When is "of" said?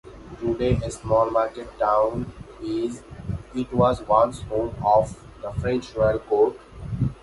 4.83-5.15